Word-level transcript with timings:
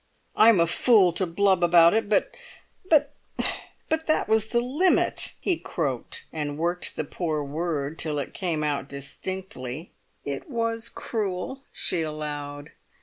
"I'm 0.35 0.59
a 0.59 0.65
fool 0.65 1.11
to 1.11 1.27
blub 1.27 1.63
about 1.63 1.93
it—but—but 1.93 3.05
that 4.07 4.27
was 4.27 4.47
the 4.47 4.59
Limit!" 4.59 5.33
he 5.39 5.57
croaked, 5.57 6.25
and 6.33 6.57
worked 6.57 6.95
the 6.95 7.03
poor 7.03 7.43
word 7.43 7.99
till 7.99 8.17
it 8.17 8.33
came 8.33 8.61
distinctly. 8.85 9.91
"It 10.25 10.49
was 10.49 10.89
cruel," 10.89 11.61
she 11.71 12.01
allowed. 12.01 12.71